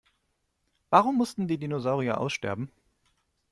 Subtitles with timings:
[0.89, 2.71] Warum mussten die Dinosaurier aussterben?